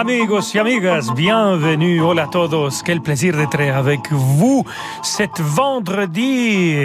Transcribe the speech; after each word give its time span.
Amigos 0.00 0.54
y 0.54 0.58
amigas, 0.60 1.10
bienvenue, 1.12 2.00
hola 2.00 2.22
a 2.22 2.26
todos, 2.28 2.84
quel 2.84 3.00
plaisir 3.00 3.36
d'être 3.36 3.60
avec 3.60 4.12
vous 4.12 4.64
cet 5.02 5.40
vendredi 5.40 6.76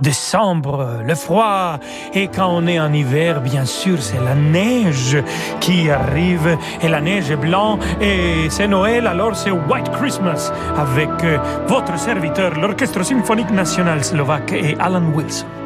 décembre, 0.00 1.02
le 1.04 1.16
froid, 1.16 1.80
et 2.14 2.28
quand 2.28 2.48
on 2.48 2.68
est 2.68 2.78
en 2.78 2.92
hiver, 2.92 3.40
bien 3.40 3.64
sûr, 3.64 4.00
c'est 4.00 4.20
la 4.20 4.36
neige 4.36 5.20
qui 5.58 5.90
arrive, 5.90 6.56
et 6.80 6.88
la 6.88 7.00
neige 7.00 7.32
est 7.32 7.36
blanc, 7.36 7.80
et 8.00 8.48
c'est 8.48 8.68
Noël, 8.68 9.08
alors 9.08 9.34
c'est 9.34 9.50
White 9.50 9.90
Christmas 9.98 10.52
avec 10.76 11.10
euh, 11.24 11.38
votre 11.66 11.98
serviteur, 11.98 12.54
l'Orchestre 12.54 13.04
Symphonique 13.04 13.50
National 13.50 14.04
Slovaque 14.04 14.52
et 14.52 14.76
Alan 14.78 15.02
Wilson. 15.12 15.65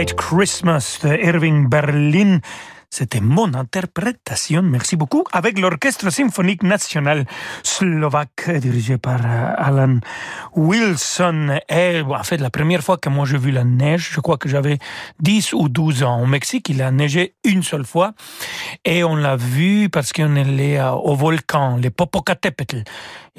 White 0.00 0.14
Christmas 0.14 1.00
de 1.02 1.10
Irving 1.10 1.68
Berlin. 1.68 2.40
C'était 2.88 3.20
mon 3.20 3.52
interprétation, 3.52 4.62
merci 4.62 4.96
beaucoup, 4.96 5.24
avec 5.30 5.58
l'Orchestre 5.58 6.08
symphonique 6.08 6.62
national 6.62 7.26
slovaque 7.62 8.50
dirigé 8.50 8.96
par 8.96 9.20
euh, 9.22 9.52
Alan 9.58 9.98
Wilson. 10.56 11.60
Et 11.68 12.00
en 12.00 12.24
fait, 12.24 12.38
la 12.38 12.48
première 12.48 12.82
fois 12.82 12.96
que 12.96 13.10
moi 13.10 13.26
j'ai 13.26 13.36
vu 13.36 13.50
la 13.50 13.64
neige, 13.64 14.10
je 14.14 14.20
crois 14.20 14.38
que 14.38 14.48
j'avais 14.48 14.78
10 15.20 15.52
ou 15.52 15.68
12 15.68 16.02
ans. 16.02 16.22
Au 16.22 16.26
Mexique, 16.26 16.70
il 16.70 16.80
a 16.80 16.90
neigé 16.90 17.34
une 17.44 17.62
seule 17.62 17.84
fois 17.84 18.14
et 18.86 19.04
on 19.04 19.16
l'a 19.16 19.36
vu 19.36 19.90
parce 19.90 20.14
qu'on 20.14 20.34
est 20.34 20.40
allé 20.40 20.76
euh, 20.78 20.92
au 20.92 21.14
volcan, 21.14 21.76
le 21.76 21.90
Popocatépetl. 21.90 22.84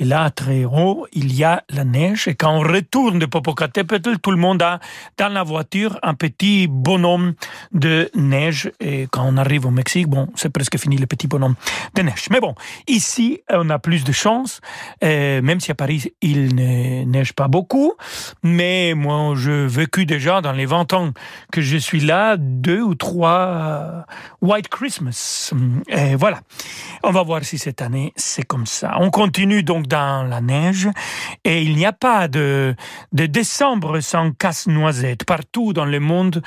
Et 0.02 0.04
là, 0.04 0.32
très 0.32 0.66
haut, 0.66 1.06
il 1.14 1.32
y 1.36 1.44
a 1.44 1.64
la 1.70 1.84
neige. 1.84 2.28
Et 2.28 2.34
quand 2.34 2.58
on 2.58 2.62
retourne 2.62 3.20
de 3.20 3.28
Popocatépetl, 3.28 4.18
tout 4.18 4.32
le 4.32 4.38
monde 4.38 4.60
a 4.64 4.80
dans 5.20 5.32
la 5.32 5.44
voiture 5.44 6.00
un 6.02 6.16
petit 6.16 6.66
bonhomme 6.68 7.36
de 7.72 8.10
neige. 8.16 8.72
Et 8.80 9.08
quand 9.12 9.24
on 9.28 9.38
arrive 9.38 9.68
au 9.68 9.70
Mexique, 9.70 10.08
bon, 10.08 10.28
c'est 10.34 10.50
presque 10.50 10.80
fini 10.80 10.98
le 10.98 11.06
petit 11.06 11.28
bonhomme 11.28 11.54
de 11.94 12.02
neige. 12.02 12.30
Mais 12.32 12.40
bon, 12.40 12.56
ici, 12.88 13.42
on 13.52 13.70
a 13.70 13.78
plus 13.78 14.04
de 14.04 14.12
chance. 14.12 14.60
Euh, 15.04 15.40
même 15.44 15.60
si 15.60 15.70
à 15.70 15.76
Paris, 15.76 16.12
il 16.24 16.56
ne 16.56 17.04
neige 17.04 17.34
pas 17.34 17.48
beaucoup. 17.48 17.94
Mais 18.42 18.96
moi, 18.96 19.36
j'ai 19.38 19.68
vécu 19.68 20.08
déjà 20.08 20.42
dans 20.42 20.52
les 20.52 20.66
20 20.66 20.94
ans 20.94 21.12
que 21.52 21.62
je 21.62 21.78
suis 21.78 22.00
là, 22.00 22.38
deux 22.40 22.82
ou 22.82 22.96
trois 22.96 23.30
euh, 23.30 24.02
White 24.42 24.70
Christmas. 24.70 25.54
Et 25.90 26.16
voilà. 26.16 26.42
On 27.04 27.12
va 27.12 27.22
voir 27.22 27.44
si 27.44 27.60
cette 27.60 27.84
année, 27.84 28.14
c'est 28.16 28.48
comme 28.48 28.66
ça. 28.66 28.96
On 29.00 29.12
continue 29.12 29.62
donc 29.62 29.91
dans 29.92 30.24
la 30.24 30.40
neige 30.40 30.88
et 31.44 31.62
il 31.62 31.76
n'y 31.76 31.86
a 31.86 31.92
pas 31.92 32.30
de, 32.30 32.76
de 33.12 33.26
décembre 33.26 34.00
sans 34.00 34.32
casse-noisette. 34.32 35.26
Partout 35.26 35.74
dans 35.74 35.86
le 35.86 36.00
monde, 36.00 36.42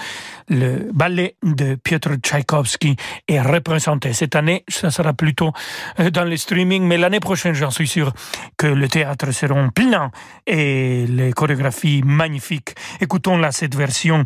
le 0.49 0.91
ballet 0.93 1.37
de 1.43 1.75
Piotr 1.75 2.15
Tchaïkovski 2.23 2.97
est 3.29 3.41
représenté. 3.41 4.15
Cette 4.15 4.35
année, 4.35 4.65
ça 4.69 4.91
sera 4.91 5.13
plutôt 5.13 5.53
euh, 6.01 6.11
dans 6.11 6.25
le 6.25 6.37
streaming, 6.37 6.85
mais 6.85 6.97
l'année 6.97 7.21
prochaine, 7.21 7.55
j'en 7.55 7.71
suis 7.71 7.87
sûr 7.87 8.13
que 8.57 8.67
le 8.67 8.89
théâtre 8.89 9.31
seront 9.33 9.69
pleins 9.69 10.11
et 10.47 11.07
les 11.07 11.33
chorégraphies 11.33 12.03
magnifiques. 12.03 12.75
Écoutons 13.01 13.37
là 13.37 13.53
cette 13.53 13.75
version 13.75 14.25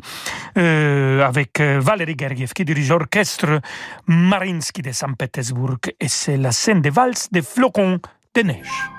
euh, 0.57 1.27
avec 1.27 1.61
euh, 1.61 1.81
Valérie 1.81 2.17
Gergiev 2.17 2.53
qui 2.53 2.65
dirige 2.65 2.91
l'orchestre 2.91 3.61
Marinsky 4.07 4.83
de 4.83 4.93
Saint-Pétersbourg 4.93 5.79
et 5.99 6.09
c'est 6.09 6.37
la 6.37 6.53
scène 6.53 6.81
des 6.81 6.91
valses 6.91 7.29
des 7.33 7.43
flocons 7.43 7.99
de 8.35 8.43
neige. 8.43 8.98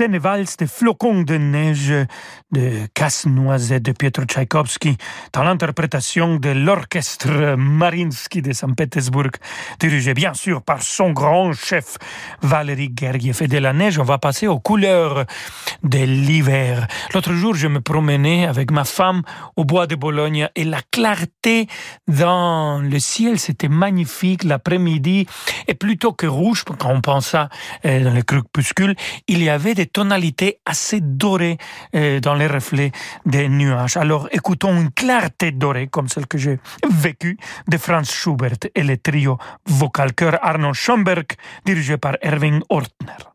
Scène 0.00 0.18
des 0.58 0.66
flocons 0.66 1.20
de 1.24 1.34
neige 1.34 1.92
de 2.52 2.86
Casse-Noisette 2.94 3.82
de 3.82 3.92
Pietro 3.92 4.24
Tchaïkovski 4.24 4.96
dans 5.34 5.42
l'interprétation 5.42 6.36
de 6.36 6.48
l'orchestre 6.48 7.54
Marinsky 7.56 8.40
de 8.40 8.52
Saint-Pétersbourg, 8.52 9.32
dirigé 9.78 10.14
bien 10.14 10.32
sûr 10.32 10.62
par 10.62 10.80
son 10.80 11.10
grand 11.10 11.52
chef 11.52 11.98
Valéry 12.40 12.90
Gergiev. 12.98 13.42
Et 13.42 13.46
de 13.46 13.58
la 13.58 13.74
neige, 13.74 13.98
on 13.98 14.04
va 14.04 14.16
passer 14.16 14.46
aux 14.46 14.58
couleurs 14.58 15.26
de 15.82 15.98
l'hiver. 15.98 16.86
L'autre 17.12 17.34
jour, 17.34 17.54
je 17.54 17.68
me 17.68 17.82
promenais 17.82 18.46
avec 18.46 18.70
ma 18.70 18.84
femme 18.84 19.20
au 19.56 19.66
bois 19.66 19.86
de 19.86 19.96
Bologne 19.96 20.48
et 20.56 20.64
la 20.64 20.80
clarté 20.90 21.66
dans 22.08 22.78
le 22.78 22.98
ciel, 22.98 23.38
c'était 23.38 23.68
magnifique 23.68 24.44
l'après-midi. 24.44 25.26
Et 25.68 25.74
plutôt 25.74 26.12
que 26.12 26.26
rouge, 26.26 26.64
quand 26.64 26.90
on 26.90 27.02
pensa 27.02 27.50
euh, 27.84 28.02
dans 28.02 28.14
le 28.14 28.22
crépuscule, 28.22 28.96
il 29.28 29.42
y 29.42 29.50
avait 29.50 29.74
des 29.74 29.89
tonalités 29.92 30.58
assez 30.66 31.00
dorées 31.00 31.58
euh, 31.94 32.20
dans 32.20 32.34
les 32.34 32.46
reflets 32.46 32.92
des 33.26 33.48
nuages. 33.48 33.96
Alors 33.96 34.28
écoutons 34.32 34.80
une 34.80 34.90
clarté 34.90 35.52
dorée 35.52 35.88
comme 35.88 36.08
celle 36.08 36.26
que 36.26 36.38
j'ai 36.38 36.58
vécue 36.90 37.38
de 37.68 37.76
Franz 37.76 38.10
Schubert 38.10 38.56
et 38.74 38.82
le 38.82 38.96
trio 38.96 39.38
vocal 39.66 40.14
chœur 40.14 40.38
Arno 40.42 40.72
Schomberg 40.72 41.26
dirigé 41.64 41.96
par 41.96 42.16
Erwin 42.22 42.60
Ortner. 42.68 43.29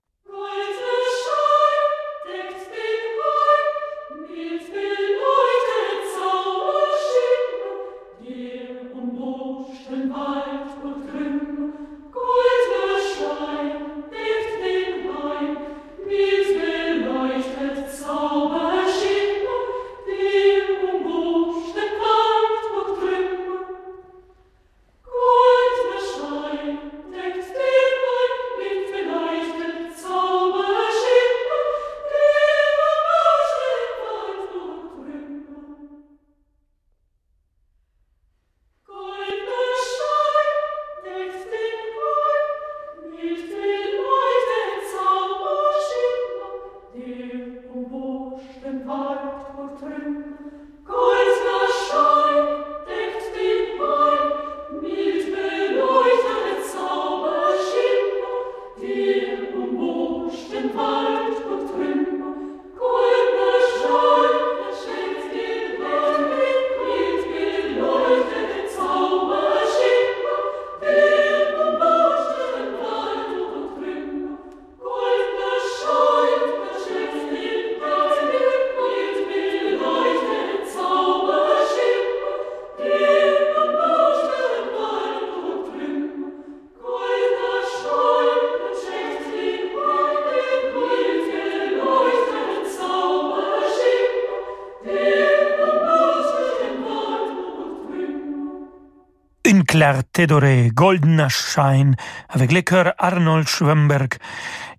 Clarté 99.76 100.26
dorée, 100.26 100.72
Golden 100.74 101.28
Shine, 101.28 101.98
avec 102.30 102.54
les 102.54 102.64
chœurs 102.64 102.94
Arnold 102.98 103.46
Schwemberg 103.46 104.14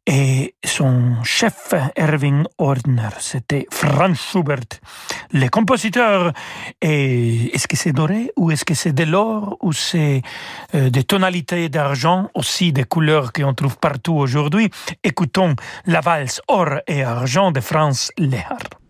et 0.07 0.55
son 0.65 1.23
chef 1.23 1.75
Erwin 1.99 2.45
Ordner. 2.57 3.11
C'était 3.19 3.67
Franz 3.71 4.19
Schubert, 4.19 4.81
le 5.33 5.49
compositeur. 5.49 6.33
Et 6.81 7.55
est-ce 7.55 7.69
que 7.69 7.77
c'est 7.77 7.93
doré 7.93 8.33
ou 8.39 8.51
est-ce 8.51 8.65
que 8.65 8.73
c'est 8.73 8.95
de 8.95 9.05
l'or 9.05 9.59
ou 9.61 9.75
c'est 9.75 10.23
euh, 10.75 10.89
des 10.89 11.05
tonalités 11.05 11.69
d'argent, 11.69 12.31
aussi 12.35 12.73
des 12.73 12.85
couleurs 12.85 13.35
qu'on 13.35 13.53
trouve 13.53 13.77
partout 13.77 14.15
aujourd'hui? 14.15 14.71
Écoutons 15.05 15.57
la 15.85 16.01
valse 16.01 16.41
or 16.49 16.81
et 16.87 17.03
argent 17.03 17.53
de 17.53 17.61
Franz 17.61 18.11
Lehar. 18.17 18.86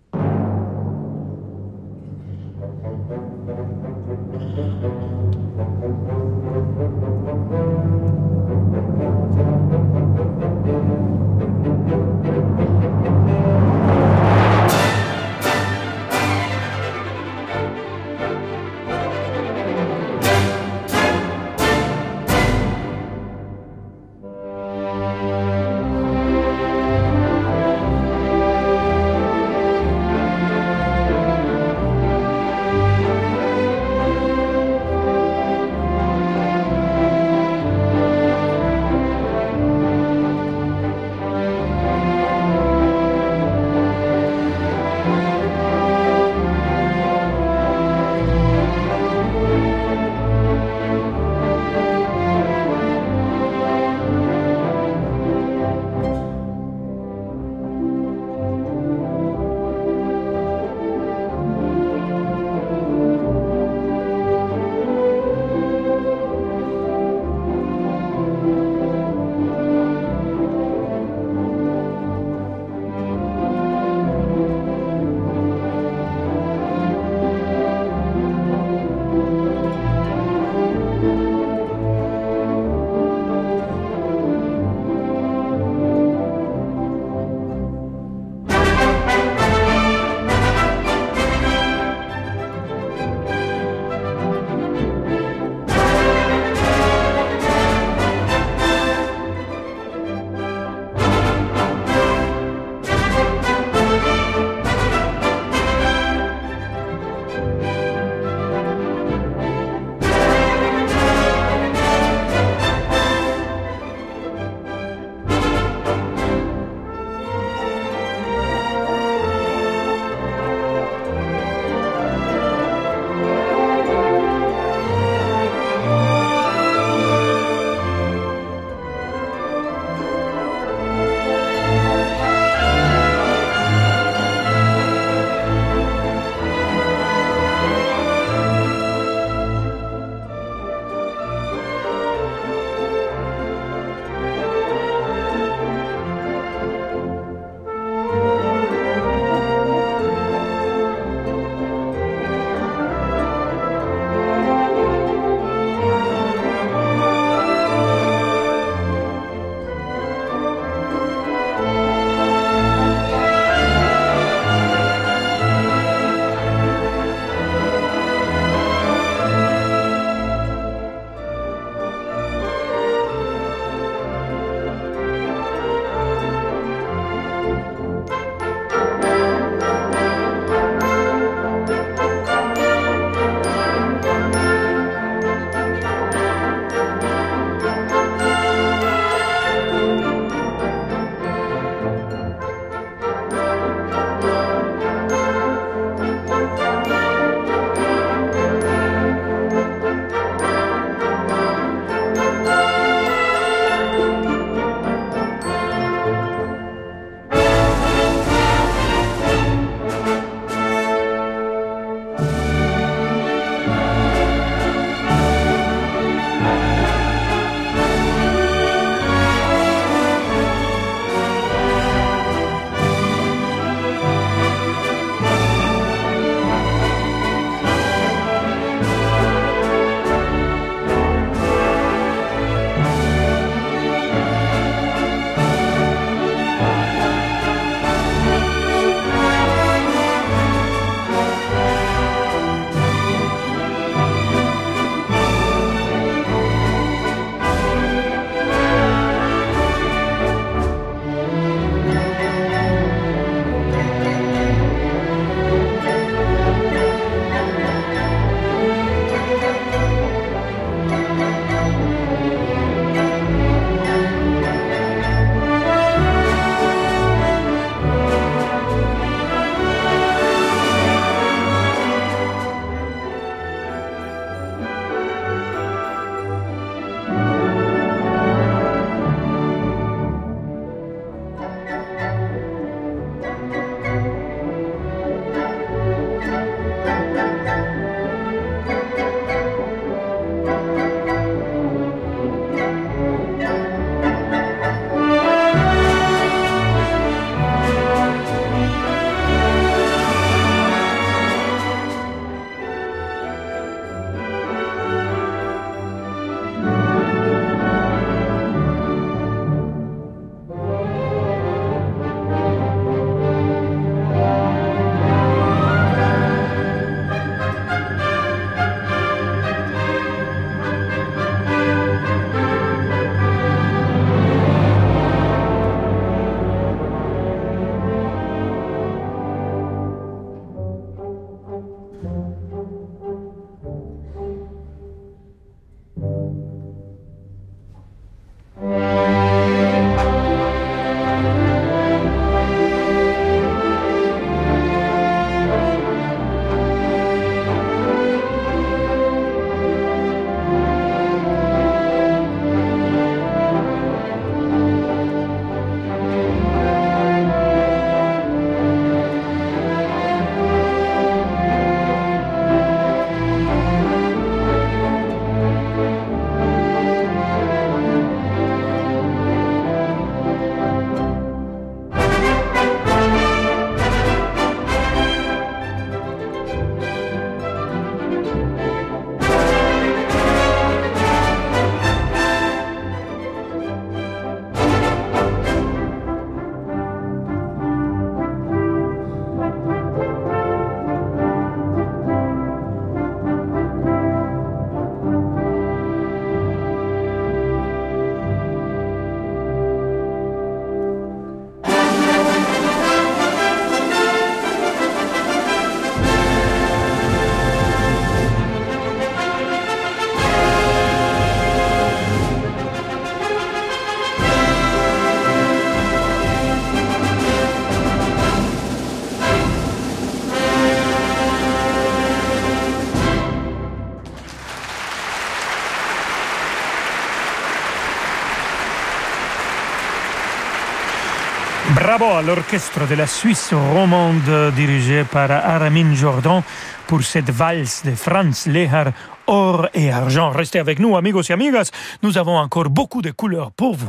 À 431.98 432.20
l'orchestre 432.20 432.86
de 432.86 432.94
la 432.94 433.06
Suisse 433.06 433.54
romande 433.54 434.52
dirigé 434.54 435.02
par 435.04 435.30
Aramin 435.30 435.94
Jordan 435.94 436.42
pour 436.86 437.02
cette 437.02 437.30
valse 437.30 437.84
de 437.86 437.92
Franz 437.92 438.50
Lehar, 438.50 438.88
or 439.26 439.68
et 439.72 439.90
argent. 439.90 440.28
Restez 440.28 440.58
avec 440.58 440.78
nous, 440.78 440.94
amigos 440.94 441.22
et 441.30 441.32
amigas. 441.32 441.70
Nous 442.02 442.18
avons 442.18 442.36
encore 442.36 442.68
beaucoup 442.68 443.00
de 443.00 443.12
couleurs 443.12 443.50
pour 443.50 443.76
vous. 443.76 443.88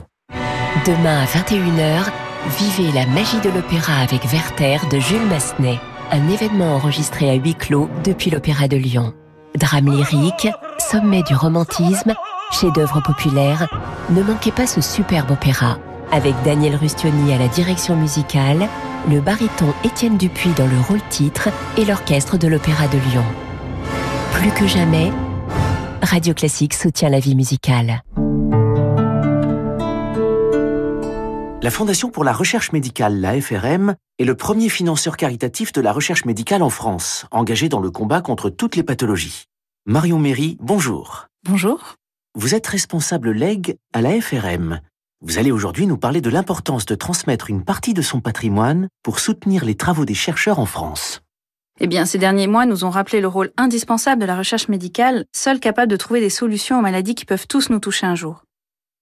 Demain 0.86 1.24
à 1.24 1.26
21h, 1.26 2.06
vivez 2.58 2.94
la 2.94 3.06
magie 3.08 3.42
de 3.42 3.50
l'opéra 3.50 3.98
avec 4.02 4.24
Werther 4.32 4.88
de 4.90 5.00
Jules 5.00 5.28
Massenet. 5.28 5.78
Un 6.12 6.30
événement 6.30 6.76
enregistré 6.76 7.30
à 7.30 7.34
huis 7.34 7.56
clos 7.56 7.90
depuis 8.06 8.32
l'Opéra 8.32 8.70
de 8.70 8.78
Lyon. 8.78 9.14
Drame 9.56 9.92
lyrique, 9.92 10.48
sommet 10.80 11.24
du 11.24 11.36
romantisme, 11.36 12.16
chef-d'œuvre 12.52 13.02
populaire. 13.02 13.68
Ne 14.12 14.24
manquez 14.24 14.54
pas 14.54 14.66
ce 14.66 14.80
superbe 14.80 15.32
opéra 15.32 15.78
avec 16.12 16.34
Daniel 16.44 16.76
Rustioni 16.76 17.34
à 17.34 17.38
la 17.38 17.48
direction 17.48 17.96
musicale, 17.96 18.68
le 19.10 19.22
baryton 19.22 19.74
Étienne 19.84 20.18
Dupuis 20.18 20.54
dans 20.58 20.68
le 20.68 20.80
rôle 20.80 21.02
titre 21.10 21.50
et 21.78 21.86
l'orchestre 21.86 22.38
de 22.38 22.48
l'Opéra 22.48 22.88
de 22.88 22.98
Lyon. 23.10 23.24
Plus 24.34 24.52
que 24.52 24.68
jamais, 24.68 25.12
Radio 26.02 26.34
Classique 26.34 26.74
soutient 26.74 27.10
la 27.10 27.20
vie 27.20 27.36
musicale. 27.36 28.02
La 31.62 31.72
Fondation 31.72 32.10
pour 32.12 32.24
la 32.24 32.34
recherche 32.34 32.72
médicale, 32.72 33.20
la 33.20 33.42
FRM, 33.42 33.96
est 34.20 34.24
le 34.24 34.36
premier 34.36 34.70
financeur 34.70 35.18
caritatif 35.18 35.74
de 35.74 35.82
la 35.82 35.92
recherche 35.92 36.24
médicale 36.24 36.64
en 36.64 36.70
France, 36.70 37.26
engagé 37.32 37.68
dans 37.68 37.82
le 37.82 37.92
combat 37.92 38.22
contre 38.22 38.50
toutes 38.50 38.76
les 38.76 38.84
pathologies. 38.84 39.46
Marion 39.86 40.20
Méry, 40.20 40.58
bonjour. 40.62 41.28
Bonjour. 41.44 41.96
Vous 42.36 42.56
êtes 42.56 42.68
responsable 42.68 43.32
leg 43.32 43.76
à 43.94 44.02
la 44.02 44.22
FRM. 44.22 44.80
Vous 45.22 45.40
allez 45.40 45.52
aujourd'hui 45.52 45.88
nous 45.88 45.98
parler 45.98 46.22
de 46.22 46.30
l'importance 46.30 46.86
de 46.86 46.94
transmettre 46.94 47.50
une 47.50 47.64
partie 47.64 47.96
de 47.96 48.04
son 48.04 48.22
patrimoine 48.22 48.88
pour 49.02 49.20
soutenir 49.20 49.66
les 49.66 49.74
travaux 49.74 50.06
des 50.06 50.14
chercheurs 50.14 50.60
en 50.60 50.68
France. 50.68 51.22
Eh 51.80 51.88
bien, 51.88 52.06
ces 52.06 52.20
derniers 52.20 52.46
mois 52.46 52.68
nous 52.68 52.86
ont 52.86 52.92
rappelé 52.92 53.20
le 53.20 53.28
rôle 53.28 53.52
indispensable 53.58 54.22
de 54.22 54.28
la 54.28 54.38
recherche 54.38 54.68
médicale, 54.68 55.26
seule 55.36 55.60
capable 55.60 55.92
de 55.92 55.98
trouver 55.98 56.20
des 56.20 56.30
solutions 56.30 56.78
aux 56.78 56.84
maladies 56.84 57.16
qui 57.16 57.26
peuvent 57.26 57.48
tous 57.48 57.72
nous 57.72 57.80
toucher 57.80 58.06
un 58.06 58.14
jour. 58.14 58.44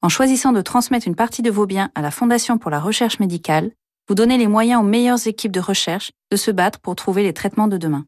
En 0.01 0.07
choisissant 0.07 0.53
de 0.53 0.61
transmettre 0.61 1.05
une 1.05 1.15
partie 1.15 1.41
de 1.41 1.51
vos 1.51 1.65
biens 1.65 1.91
à 1.95 2.01
la 2.01 2.11
Fondation 2.11 2.57
pour 2.57 2.71
la 2.71 2.79
recherche 2.79 3.19
médicale, 3.19 3.71
vous 4.07 4.15
donnez 4.15 4.37
les 4.37 4.47
moyens 4.47 4.81
aux 4.81 4.87
meilleures 4.87 5.27
équipes 5.27 5.51
de 5.51 5.59
recherche 5.59 6.11
de 6.31 6.37
se 6.37 6.49
battre 6.49 6.79
pour 6.79 6.95
trouver 6.95 7.23
les 7.23 7.33
traitements 7.33 7.67
de 7.67 7.77
demain. 7.77 8.05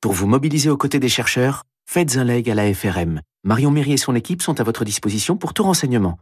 Pour 0.00 0.12
vous 0.12 0.28
mobiliser 0.28 0.70
aux 0.70 0.76
côtés 0.76 1.00
des 1.00 1.08
chercheurs, 1.08 1.64
faites 1.90 2.16
un 2.16 2.22
leg 2.22 2.48
à 2.48 2.54
la 2.54 2.72
FRM. 2.72 3.22
Marion 3.42 3.72
Méry 3.72 3.94
et 3.94 3.96
son 3.96 4.14
équipe 4.14 4.40
sont 4.40 4.60
à 4.60 4.64
votre 4.64 4.84
disposition 4.84 5.36
pour 5.36 5.52
tout 5.52 5.64
renseignement 5.64 6.16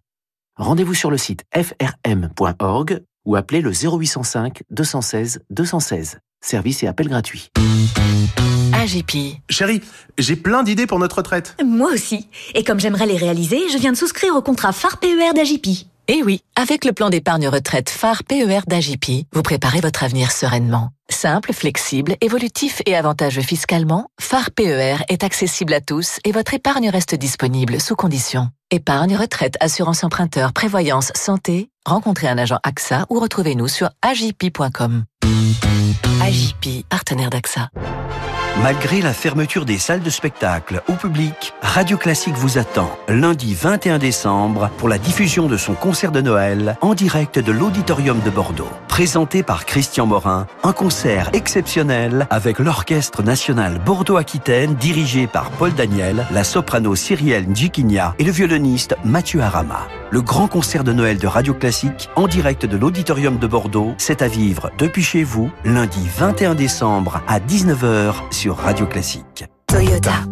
rendez-vous 0.57 0.95
sur 0.95 1.11
le 1.11 1.19
site 1.19 1.45
frm.org 1.55 3.01
ou 3.25 3.37
appelez 3.37 3.61
le 3.61 3.71
0805 3.71 4.63
216 4.71 5.45
216. 5.51 6.19
Service 6.41 6.83
et 6.83 6.89
appel 6.89 7.09
gratuit. 7.09 7.51
AGP. 8.73 9.39
Chérie, 9.49 9.81
j'ai 10.19 10.35
plein 10.35 10.65
d'idées 10.65 10.87
pour 10.87 10.99
notre 10.99 11.19
retraite. 11.19 11.57
Moi 11.65 11.93
aussi. 11.93 12.29
Et 12.55 12.65
comme 12.65 12.81
j'aimerais 12.81 13.07
les 13.07 13.17
réaliser, 13.17 13.61
je 13.73 13.79
viens 13.79 13.93
de 13.93 13.97
souscrire 13.97 14.35
au 14.35 14.43
contrat 14.43 14.73
phare 14.73 14.99
PER 14.99 15.33
d'AGP. 15.35 15.87
Eh 16.09 16.23
oui, 16.25 16.43
avec 16.57 16.85
le 16.85 16.93
plan 16.93 17.11
d'épargne 17.11 17.47
retraite 17.47 17.89
phare 17.89 18.25
PER 18.25 18.61
d'AGP, 18.67 19.27
vous 19.33 19.43
préparez 19.43 19.81
votre 19.81 20.03
avenir 20.03 20.33
sereinement. 20.33 20.91
Simple, 21.09 21.53
flexible, 21.53 22.17
évolutif 22.21 22.83
et 22.87 22.97
avantageux 22.97 23.43
fiscalement, 23.43 24.07
phare 24.21 24.51
PER 24.51 24.97
est 25.09 25.23
accessible 25.23 25.73
à 25.73 25.81
tous 25.81 26.19
et 26.25 26.33
votre 26.33 26.55
épargne 26.55 26.89
reste 26.89 27.15
disponible 27.15 27.81
sous 27.81 27.95
conditions. 27.95 28.49
Épargne, 28.73 29.17
retraite, 29.17 29.55
assurance 29.61 30.03
emprunteur, 30.03 30.53
prévoyance, 30.53 31.13
santé, 31.15 31.71
rencontrez 31.87 32.27
un 32.27 32.39
agent 32.39 32.59
AXA 32.65 33.07
ou 33.09 33.21
retrouvez-nous 33.21 33.69
sur 33.69 33.91
agip.com. 34.03 35.05
AGP, 36.21 36.85
partenaire 36.89 37.31
d'AXA. 37.31 37.69
Malgré 38.61 39.01
la 39.01 39.13
fermeture 39.13 39.65
des 39.65 39.79
salles 39.79 40.03
de 40.03 40.11
spectacle 40.11 40.83
au 40.87 40.93
public, 40.93 41.55
Radio 41.63 41.97
Classique 41.97 42.35
vous 42.37 42.59
attend 42.59 42.97
lundi 43.09 43.55
21 43.55 43.99
décembre 43.99 44.71
pour 44.77 44.89
la 44.89 44.99
diffusion 44.99 45.49
de 45.49 45.57
son 45.57 45.73
concert 45.73 46.13
de 46.13 46.21
Noël 46.21 46.77
en 46.81 46.95
direct 46.95 47.39
de 47.39 47.51
l'Auditorium 47.51 48.21
de 48.21 48.31
Bordeaux. 48.31 48.69
Présenté 48.89 49.43
par 49.43 49.65
Christian 49.65 50.07
Morin, 50.07 50.47
un 50.63 50.73
concert 50.73 51.31
exceptionnel 51.33 52.27
avec 52.31 52.59
l'Orchestre 52.59 53.23
national 53.23 53.81
Bordeaux-Aquitaine 53.85 54.75
dirigé 54.75 55.27
par 55.27 55.51
Paul 55.53 55.73
Daniel, 55.73 56.27
la 56.31 56.45
soprano 56.45 56.95
Cyrielle 56.95 57.49
Ndjikinia 57.49 58.15
et 58.19 58.25
le 58.25 58.33
violoniste 58.33 58.95
Mathieu 59.03 59.41
Arama. 59.41 59.89
Le 60.11 60.21
grand 60.21 60.47
concert 60.47 60.85
de 60.85 60.93
Noël 60.93 61.17
de 61.17 61.27
Radio 61.27 61.55
Classique 61.55 62.11
en 62.17 62.29
direct 62.29 62.67
de 62.67 62.77
l'Auditorium 62.77 63.39
de 63.39 63.47
Bordeaux, 63.47 63.95
c'est 63.97 64.21
à 64.21 64.29
vivre 64.29 64.71
depuis 64.77 65.03
chez 65.03 65.25
vous 65.25 65.51
lundi 65.65 66.07
21 66.19 66.55
décembre 66.55 67.23
à 67.27 67.41
19h 67.41 68.13
sur 68.31 68.42
Radio 68.51 68.87
Classique. 68.87 69.45
Toyota. 69.69 70.25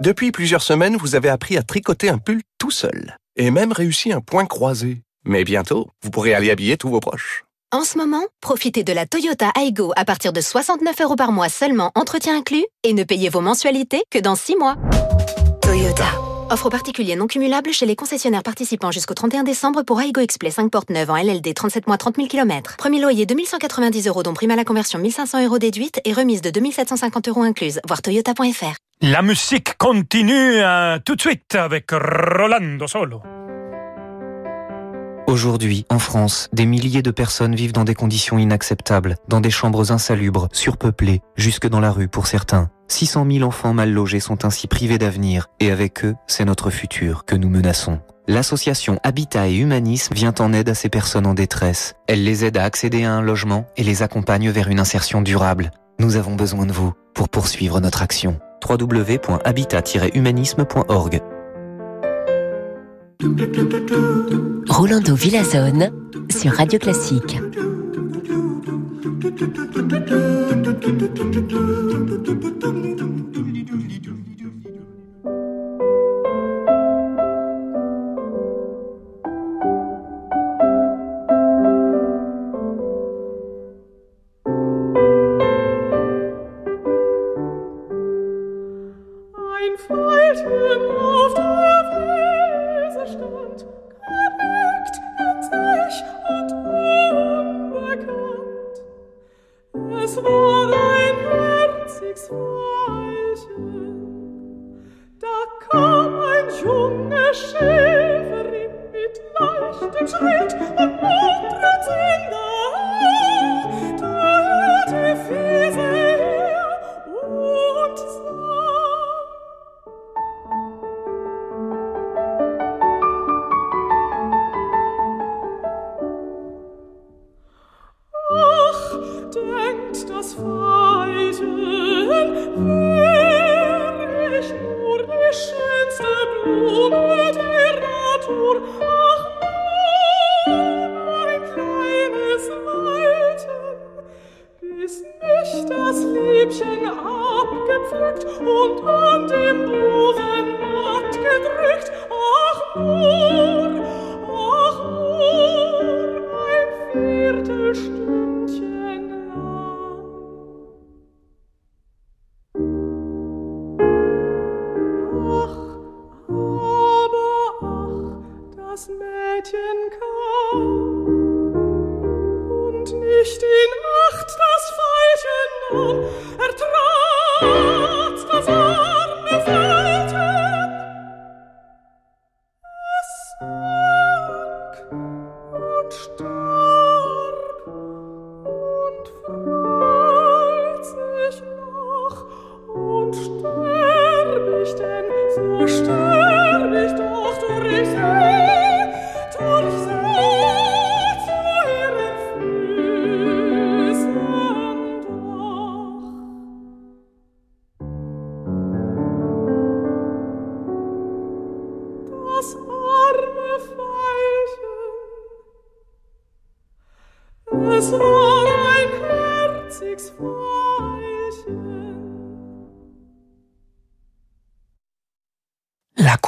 Depuis 0.00 0.32
plusieurs 0.32 0.62
semaines, 0.62 0.96
vous 0.96 1.14
avez 1.14 1.28
appris 1.28 1.56
à 1.56 1.62
tricoter 1.62 2.08
un 2.08 2.18
pull 2.18 2.40
tout 2.58 2.70
seul. 2.70 3.16
Et 3.36 3.50
même 3.50 3.72
réussi 3.72 4.12
un 4.12 4.20
point 4.20 4.46
croisé. 4.46 5.02
Mais 5.24 5.44
bientôt, 5.44 5.88
vous 6.02 6.10
pourrez 6.10 6.34
aller 6.34 6.50
habiller 6.50 6.76
tous 6.76 6.88
vos 6.88 7.00
proches. 7.00 7.44
En 7.70 7.84
ce 7.84 7.98
moment, 7.98 8.22
profitez 8.40 8.84
de 8.84 8.92
la 8.92 9.06
Toyota 9.06 9.50
Aygo 9.58 9.92
à 9.96 10.04
partir 10.04 10.32
de 10.32 10.40
69 10.40 11.00
euros 11.00 11.16
par 11.16 11.32
mois 11.32 11.48
seulement, 11.48 11.90
entretien 11.94 12.36
inclus, 12.36 12.64
et 12.84 12.92
ne 12.92 13.04
payez 13.04 13.28
vos 13.28 13.40
mensualités 13.40 14.02
que 14.10 14.18
dans 14.18 14.34
6 14.36 14.56
mois. 14.56 14.76
Toyota. 15.62 16.31
Offre 16.52 16.68
particulier 16.68 17.16
non 17.16 17.28
cumulable 17.28 17.72
chez 17.72 17.86
les 17.86 17.96
concessionnaires 17.96 18.42
participants 18.42 18.90
jusqu'au 18.90 19.14
31 19.14 19.42
décembre 19.42 19.84
pour 19.84 19.98
Aygo 20.02 20.20
Explay 20.20 20.50
5 20.50 20.70
portes 20.70 20.90
neuves 20.90 21.08
en 21.08 21.16
LLD 21.16 21.54
37 21.54 21.86
mois 21.86 21.96
30 21.96 22.16
000 22.16 22.28
km. 22.28 22.76
Premier 22.76 23.00
loyer 23.00 23.24
2190 23.24 24.06
euros 24.06 24.22
dont 24.22 24.34
prime 24.34 24.50
à 24.50 24.56
la 24.56 24.64
conversion 24.66 24.98
1500 24.98 25.46
euros 25.46 25.58
déduite 25.58 26.02
et 26.04 26.12
remise 26.12 26.42
de 26.42 26.50
2750 26.50 27.28
euros 27.28 27.40
incluse. 27.40 27.80
Voir 27.88 28.02
toyota.fr. 28.02 28.74
La 29.00 29.22
musique 29.22 29.78
continue 29.78 30.58
euh, 30.58 30.98
tout 31.02 31.16
de 31.16 31.22
suite 31.22 31.54
avec 31.54 31.90
Rolando 31.90 32.86
Solo. 32.86 33.22
Aujourd'hui, 35.26 35.86
en 35.88 35.98
France, 35.98 36.50
des 36.52 36.66
milliers 36.66 37.00
de 37.00 37.10
personnes 37.10 37.54
vivent 37.54 37.72
dans 37.72 37.84
des 37.84 37.94
conditions 37.94 38.38
inacceptables, 38.38 39.16
dans 39.26 39.40
des 39.40 39.50
chambres 39.50 39.90
insalubres, 39.90 40.48
surpeuplées, 40.52 41.22
jusque 41.34 41.66
dans 41.66 41.80
la 41.80 41.90
rue 41.90 42.08
pour 42.08 42.26
certains. 42.26 42.68
600 42.92 43.26
000 43.30 43.44
enfants 43.44 43.72
mal 43.72 43.90
logés 43.90 44.20
sont 44.20 44.44
ainsi 44.44 44.68
privés 44.68 44.98
d'avenir, 44.98 45.46
et 45.60 45.70
avec 45.70 46.04
eux, 46.04 46.14
c'est 46.26 46.44
notre 46.44 46.68
futur 46.70 47.24
que 47.24 47.34
nous 47.34 47.48
menaçons. 47.48 48.00
L'association 48.28 48.98
Habitat 49.02 49.48
et 49.48 49.56
Humanisme 49.56 50.12
vient 50.14 50.34
en 50.38 50.52
aide 50.52 50.68
à 50.68 50.74
ces 50.74 50.90
personnes 50.90 51.26
en 51.26 51.34
détresse. 51.34 51.94
Elle 52.06 52.22
les 52.22 52.44
aide 52.44 52.58
à 52.58 52.64
accéder 52.64 53.04
à 53.04 53.12
un 53.12 53.22
logement 53.22 53.66
et 53.76 53.82
les 53.82 54.02
accompagne 54.02 54.50
vers 54.50 54.68
une 54.68 54.78
insertion 54.78 55.22
durable. 55.22 55.70
Nous 55.98 56.16
avons 56.16 56.36
besoin 56.36 56.66
de 56.66 56.72
vous 56.72 56.92
pour 57.14 57.30
poursuivre 57.30 57.80
notre 57.80 58.02
action. 58.02 58.38
www.habitat-humanisme.org 58.68 61.20
Rolando 64.68 65.14
Villazone 65.14 65.90
sur 66.30 66.52
Radio 66.52 66.78
Classique. 66.78 67.38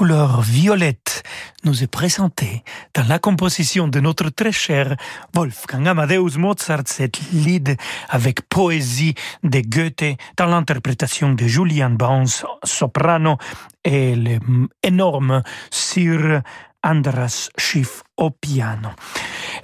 Couleur 0.05 0.43
violette 0.43 1.23
nous 1.64 1.83
est 1.83 1.87
présentée 1.87 2.62
dans 2.93 3.09
la 3.09 3.19
composition 3.19 3.88
de 3.88 4.01
notre 4.01 4.29
très 4.29 4.53
cher 4.53 4.97
Wolfgang 5.33 5.88
Amadeus 5.88 6.37
Mozart, 6.37 6.83
cette 6.85 7.19
lied 7.33 7.79
avec 8.11 8.47
poésie 8.51 9.14
de 9.45 9.61
Goethe 9.61 10.19
dans 10.37 10.45
l'interprétation 10.45 11.33
de 11.33 11.47
Julian 11.47 11.88
Barnes, 11.88 12.29
soprano, 12.64 13.38
et 13.83 14.14
l'énorme 14.14 15.43
Sir 15.71 16.43
Andras 16.83 17.49
Schiff 17.57 18.03
au 18.19 18.29
piano. 18.29 18.90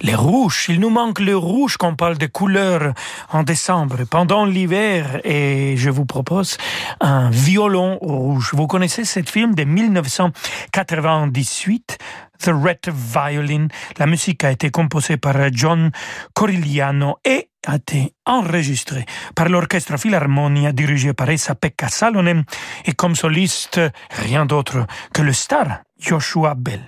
Les 0.02 0.14
rouges, 0.14 0.64
il 0.70 0.80
nous 0.80 0.88
manque 0.88 1.20
le 1.20 1.36
rouge 1.36 1.76
quand 1.76 1.90
on 1.90 1.94
parle 1.94 2.16
de 2.16 2.24
couleurs 2.26 2.94
en 3.28 3.42
décembre, 3.42 3.98
pendant 4.10 4.46
l'hiver, 4.46 5.20
et 5.24 5.74
je 5.76 5.90
vous 5.90 6.06
propose 6.06 6.56
un 7.00 7.28
violon 7.28 7.98
rouge. 7.98 8.52
Vous 8.54 8.66
connaissez 8.66 9.04
ce 9.04 9.22
film 9.22 9.54
de 9.54 9.64
1998, 9.64 11.98
The 12.38 12.48
Red 12.48 12.88
Violin? 12.88 13.68
La 13.98 14.06
musique 14.06 14.42
a 14.42 14.50
été 14.50 14.70
composée 14.70 15.18
par 15.18 15.36
John 15.52 15.90
Corigliano 16.32 17.18
et 17.26 17.50
a 17.66 17.76
été 17.76 18.14
enregistrée 18.24 19.04
par 19.34 19.50
l'Orchestre 19.50 19.98
Philharmonia 19.98 20.72
dirigé 20.72 21.12
par 21.12 21.28
Esa-Pekka 21.28 21.88
Salonen 21.88 22.44
et 22.86 22.94
comme 22.94 23.14
soliste, 23.14 23.78
rien 24.10 24.46
d'autre 24.46 24.86
que 25.12 25.20
le 25.20 25.34
star 25.34 25.80
Joshua 25.98 26.54
Bell. 26.54 26.80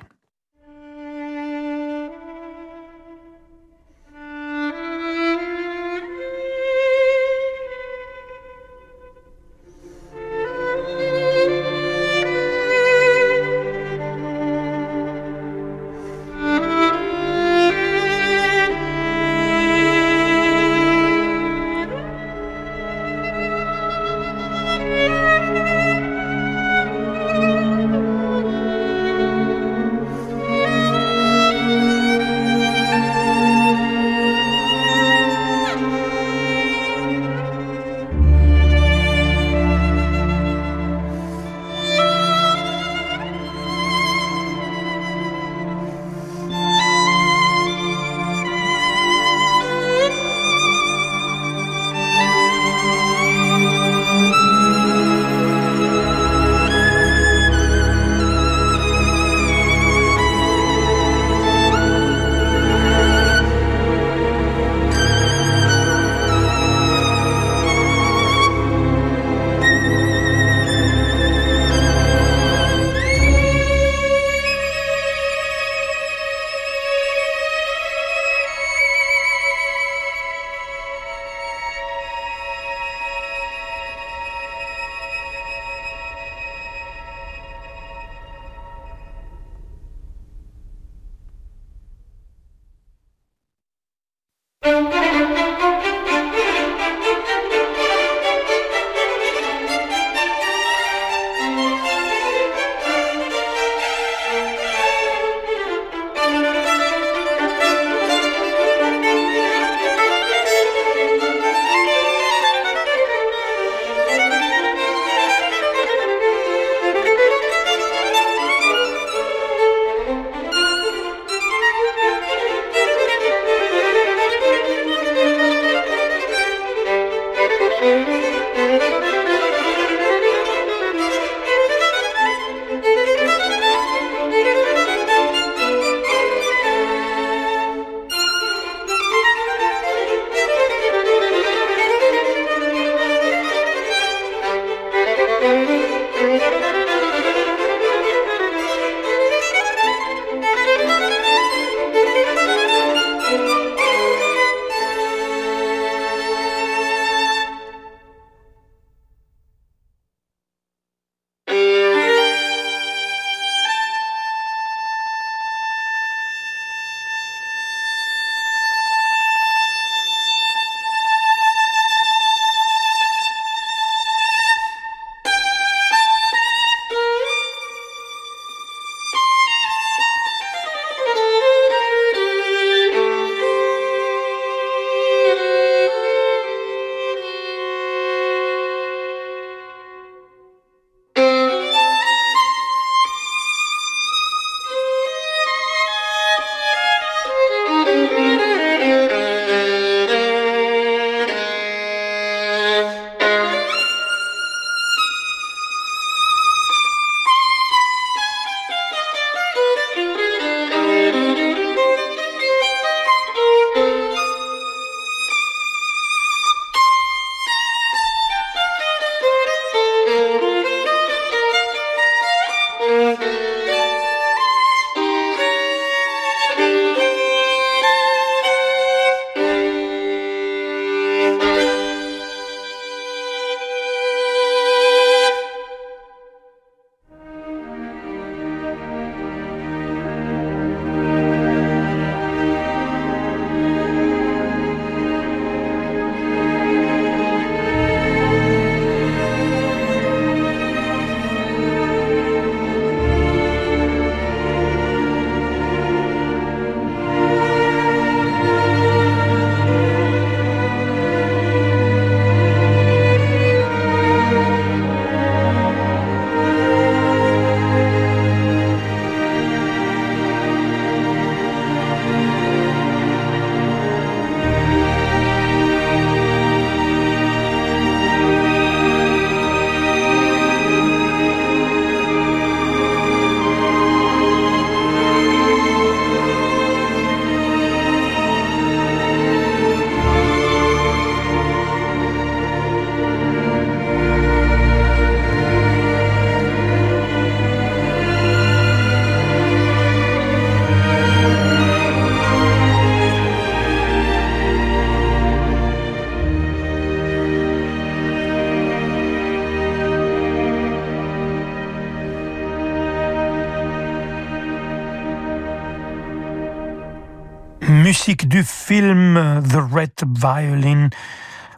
Violin 320.07 320.89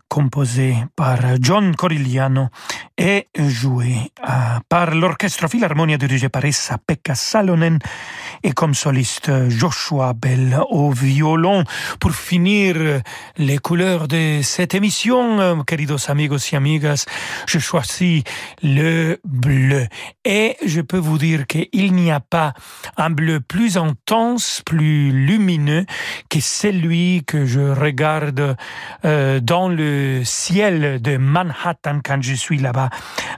composé 0.08 0.87
par 0.94 1.18
John 1.40 1.74
Corigliano 1.74 2.48
et 2.96 3.26
joué 3.37 3.96
euh, 4.22 4.30
par 4.68 4.94
l'Orchestre 4.94 5.48
Philharmonia 5.48 5.98
dirigé 5.98 6.28
par 6.28 6.44
Esa-Pekka 6.44 7.14
Salonen 7.14 7.78
et 8.42 8.52
comme 8.52 8.74
soliste 8.74 9.48
Joshua 9.48 10.12
Bell 10.12 10.59
au 10.70 10.90
violon. 10.90 11.64
Pour 11.98 12.12
finir 12.12 13.02
les 13.37 13.59
couleurs 13.59 14.07
de 14.07 14.40
cette 14.42 14.74
émission, 14.74 15.40
euh, 15.40 15.62
queridos 15.66 16.09
amigos 16.09 16.52
y 16.52 16.57
amigas, 16.57 17.07
je 17.46 17.59
choisis 17.59 18.22
le 18.62 19.18
bleu. 19.24 19.87
Et 20.24 20.57
je 20.64 20.80
peux 20.80 20.98
vous 20.98 21.18
dire 21.18 21.46
qu'il 21.46 21.94
n'y 21.94 22.12
a 22.12 22.20
pas 22.20 22.54
un 22.96 23.11
bleu 23.11 23.40
plus 23.40 23.76
intense, 23.76 24.62
plus 24.64 25.11
lumineux 25.11 25.85
que 26.30 26.38
celui 26.40 27.24
que 27.26 27.44
je 27.44 27.61
regarde 27.61 28.57
euh, 29.04 29.40
dans 29.40 29.68
le 29.68 30.22
ciel 30.24 31.02
de 31.02 31.16
Manhattan 31.16 32.00
quand 32.04 32.22
je 32.22 32.35
suis 32.35 32.59
là-bas 32.59 32.84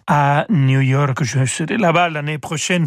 à 0.06 0.46
New 0.48 0.80
York. 0.80 1.22
Je 1.22 1.44
serai 1.44 1.76
là-bas 1.76 2.10
l'année 2.10 2.38
prochaine 2.38 2.86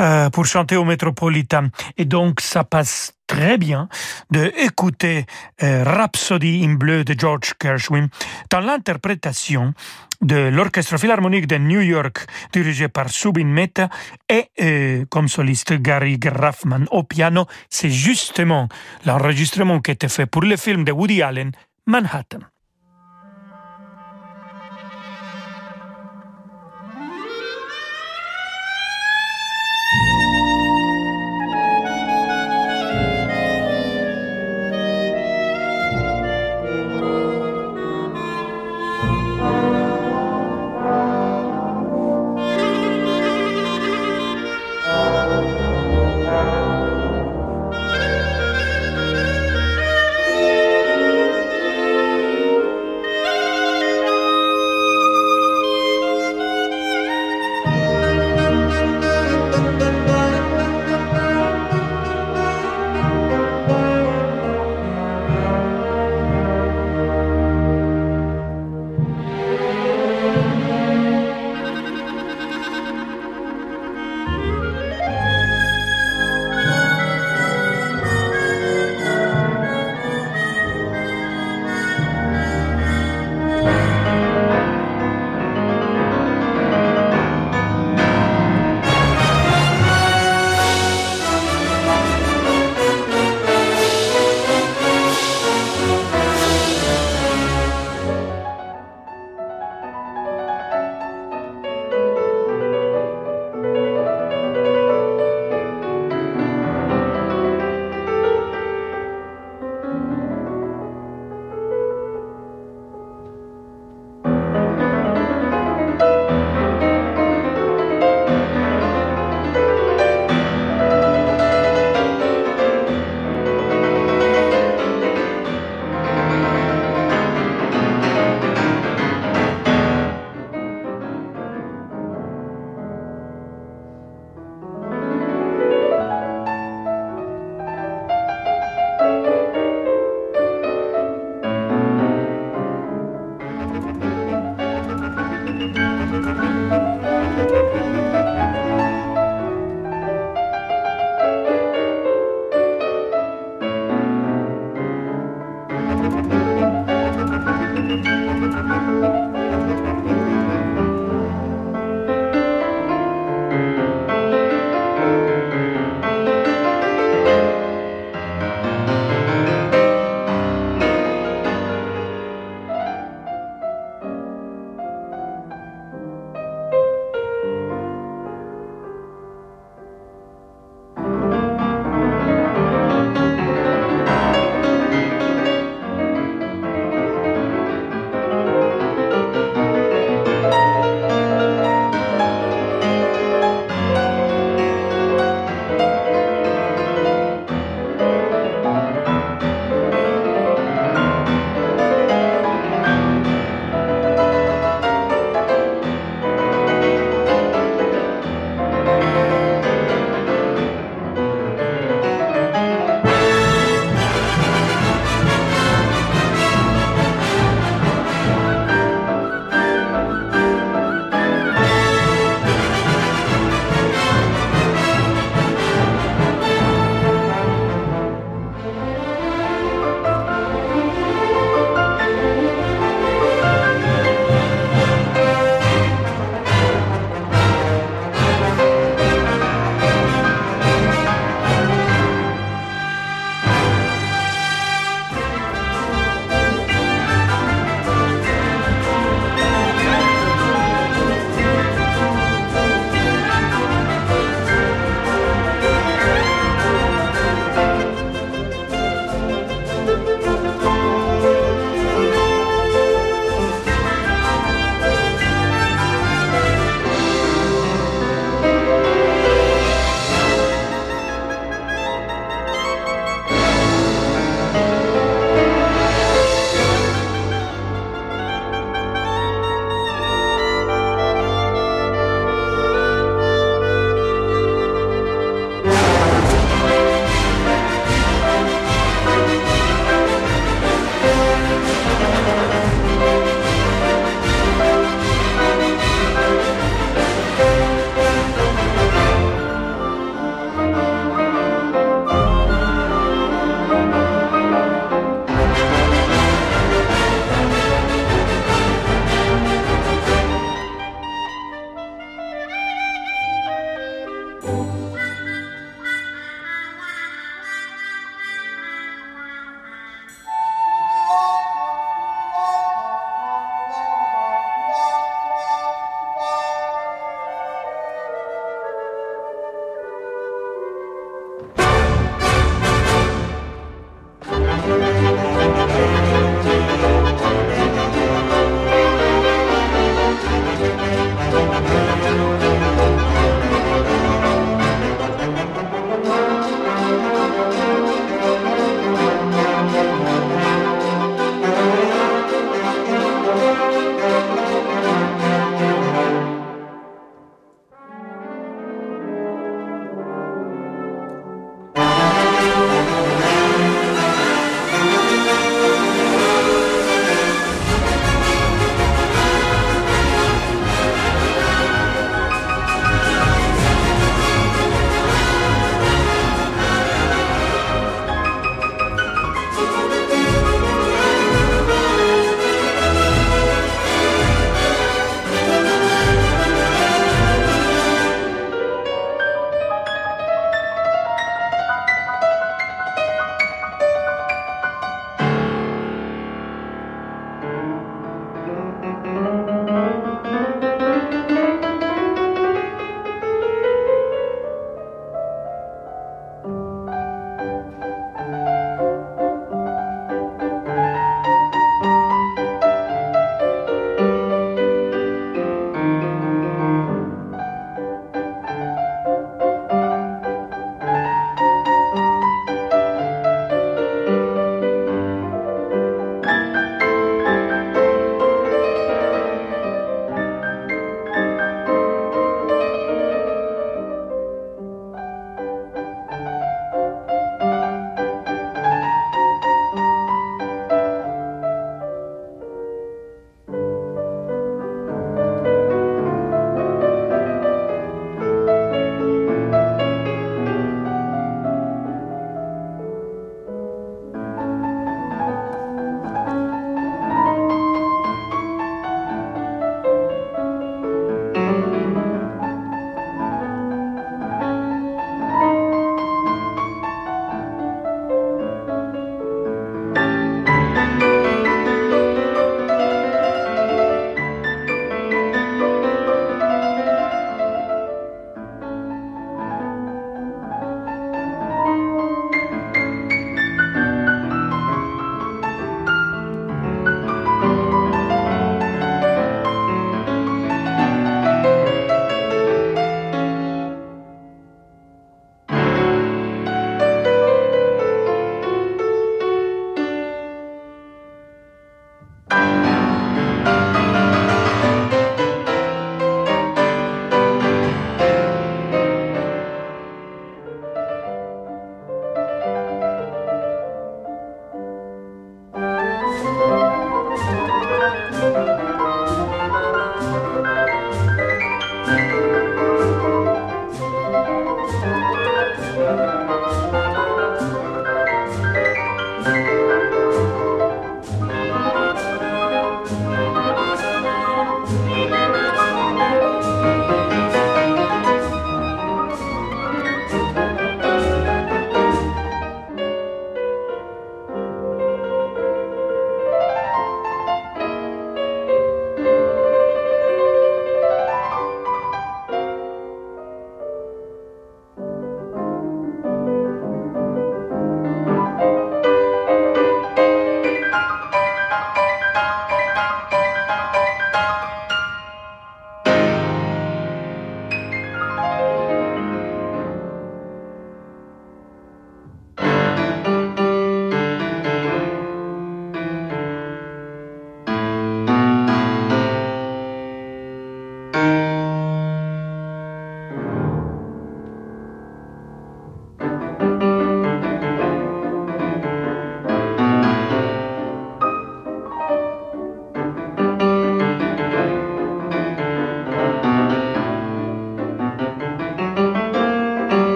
euh, 0.00 0.30
pour 0.30 0.46
chanter 0.46 0.76
au 0.76 0.84
Metropolitan. 0.84 1.68
Et 1.96 2.04
donc, 2.04 2.40
ça 2.40 2.64
passe 2.64 3.14
très 3.26 3.58
bien 3.58 3.88
de 4.30 4.52
écouter 4.56 5.26
euh, 5.62 5.84
Rhapsody 5.84 6.64
in 6.64 6.74
bleu 6.74 7.04
de 7.04 7.14
George 7.16 7.54
Gershwin 7.62 8.08
dans 8.50 8.60
l'interprétation 8.60 9.74
de 10.20 10.48
l'Orchestre 10.48 10.98
Philharmonique 10.98 11.46
de 11.46 11.58
New 11.58 11.80
York 11.80 12.26
dirigé 12.52 12.88
par 12.88 13.08
Subin 13.08 13.44
Mehta 13.44 13.88
et 14.28 14.46
euh, 14.60 15.04
comme 15.08 15.28
soliste 15.28 15.74
Gary 15.74 16.18
Graffman 16.18 16.86
au 16.90 17.04
piano. 17.04 17.46
C'est 17.70 17.90
justement 17.90 18.68
l'enregistrement 19.04 19.80
qui 19.80 19.92
était 19.92 20.08
fait 20.08 20.26
pour 20.26 20.42
le 20.42 20.56
film 20.56 20.84
de 20.84 20.92
Woody 20.92 21.22
Allen, 21.22 21.52
Manhattan. 21.86 22.40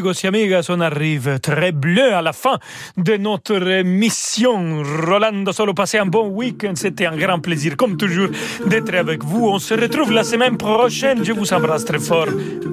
Amigos 0.00 0.24
et 0.24 0.28
amigas, 0.28 0.66
on 0.70 0.80
arrive 0.80 1.38
très 1.40 1.72
bleu 1.72 2.14
à 2.14 2.22
la 2.22 2.32
fin 2.32 2.58
de 2.96 3.18
notre 3.18 3.82
mission. 3.82 4.82
Rolando 4.82 5.52
Solo, 5.52 5.74
passez 5.74 5.98
un 5.98 6.06
bon 6.06 6.28
week-end. 6.28 6.72
C'était 6.74 7.04
un 7.04 7.18
grand 7.18 7.38
plaisir, 7.38 7.76
comme 7.76 7.98
toujours, 7.98 8.28
d'être 8.64 8.94
avec 8.94 9.22
vous. 9.22 9.46
On 9.48 9.58
se 9.58 9.74
retrouve 9.74 10.10
la 10.12 10.24
semaine 10.24 10.56
prochaine. 10.56 11.22
Je 11.22 11.32
vous 11.32 11.52
embrasse 11.52 11.84
très 11.84 11.98
fort. 11.98 12.28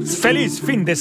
Feliz 0.05 0.61
fin 0.61 0.77
de 0.77 0.93